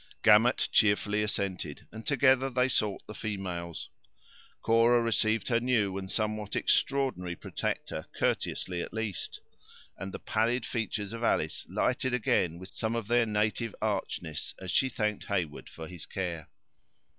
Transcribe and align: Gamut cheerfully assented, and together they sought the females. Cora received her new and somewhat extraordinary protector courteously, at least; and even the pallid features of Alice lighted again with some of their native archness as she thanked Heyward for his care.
Gamut 0.23 0.67
cheerfully 0.71 1.21
assented, 1.21 1.85
and 1.91 2.07
together 2.07 2.49
they 2.49 2.67
sought 2.67 3.05
the 3.05 3.13
females. 3.13 3.91
Cora 4.63 4.99
received 4.99 5.47
her 5.49 5.59
new 5.59 5.95
and 5.95 6.09
somewhat 6.09 6.55
extraordinary 6.55 7.35
protector 7.35 8.07
courteously, 8.17 8.81
at 8.81 8.95
least; 8.95 9.41
and 9.95 10.07
even 10.07 10.11
the 10.13 10.17
pallid 10.17 10.65
features 10.65 11.13
of 11.13 11.21
Alice 11.21 11.67
lighted 11.69 12.15
again 12.15 12.57
with 12.57 12.73
some 12.75 12.95
of 12.95 13.07
their 13.09 13.27
native 13.27 13.75
archness 13.79 14.55
as 14.59 14.71
she 14.71 14.89
thanked 14.89 15.25
Heyward 15.27 15.69
for 15.69 15.87
his 15.87 16.07
care. 16.07 16.49